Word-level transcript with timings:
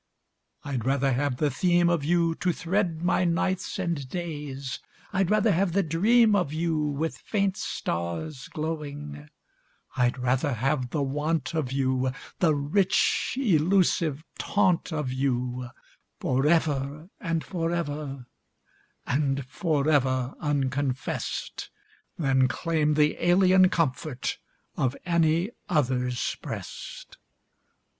I'd 0.65 0.83
rather 0.83 1.11
have 1.13 1.37
the 1.37 1.51
theme 1.51 1.87
of 1.87 2.01
youTo 2.01 2.55
thread 2.55 3.03
my 3.03 3.23
nights 3.23 3.77
and 3.77 4.09
days, 4.09 4.79
I'd 5.13 5.29
rather 5.29 5.51
have 5.51 5.73
the 5.73 5.83
dream 5.83 6.35
of 6.35 6.49
youWith 6.49 7.19
faint 7.19 7.55
stars 7.55 8.47
glowing, 8.47 9.29
I'd 9.95 10.17
rather 10.17 10.53
have 10.55 10.89
the 10.89 11.03
want 11.03 11.53
of 11.53 11.71
you, 11.71 12.11
The 12.39 12.55
rich, 12.55 13.37
elusive 13.39 14.23
taunt 14.39 14.91
of 14.91 15.09
youForever 15.09 15.69
and 17.19 17.43
forever 17.43 18.25
and 19.05 19.45
forever 19.45 20.33
unconfessedThan 20.41 22.49
claim 22.49 22.95
the 22.95 23.23
alien 23.23 23.69
comfortOf 23.69 24.95
any 25.05 25.51
other's 25.69 26.35
breast. 26.41 27.19